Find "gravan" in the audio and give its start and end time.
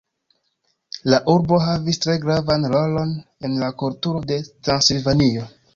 2.25-2.67